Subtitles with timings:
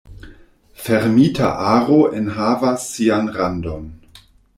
[0.85, 3.85] Fermita aro enhavas sian randon.